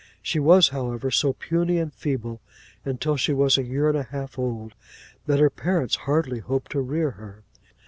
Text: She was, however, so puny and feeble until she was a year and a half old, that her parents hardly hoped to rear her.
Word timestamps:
She 0.23 0.39
was, 0.39 0.69
however, 0.69 1.11
so 1.11 1.31
puny 1.33 1.77
and 1.77 1.93
feeble 1.93 2.41
until 2.83 3.17
she 3.17 3.33
was 3.33 3.55
a 3.55 3.63
year 3.63 3.87
and 3.87 3.97
a 3.99 4.01
half 4.01 4.39
old, 4.39 4.73
that 5.27 5.37
her 5.39 5.51
parents 5.51 5.95
hardly 6.09 6.39
hoped 6.39 6.71
to 6.71 6.81
rear 6.81 7.11
her. 7.11 7.43